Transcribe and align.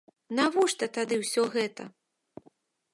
Навошта 0.37 0.85
тады 0.97 1.21
ўсё 1.25 1.47
гэта? 1.59 1.83